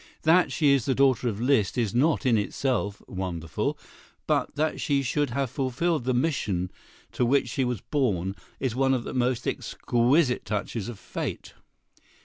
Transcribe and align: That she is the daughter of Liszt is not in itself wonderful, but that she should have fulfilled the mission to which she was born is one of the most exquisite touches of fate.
That 0.23 0.51
she 0.51 0.71
is 0.71 0.85
the 0.85 0.95
daughter 0.95 1.27
of 1.29 1.39
Liszt 1.39 1.77
is 1.77 1.93
not 1.93 2.25
in 2.25 2.35
itself 2.35 3.03
wonderful, 3.07 3.77
but 4.25 4.55
that 4.55 4.81
she 4.81 5.03
should 5.03 5.29
have 5.29 5.51
fulfilled 5.51 6.05
the 6.05 6.13
mission 6.15 6.71
to 7.11 7.23
which 7.23 7.47
she 7.49 7.63
was 7.63 7.81
born 7.81 8.35
is 8.59 8.73
one 8.75 8.95
of 8.95 9.03
the 9.03 9.13
most 9.13 9.47
exquisite 9.47 10.43
touches 10.43 10.89
of 10.89 10.97
fate. 10.97 11.53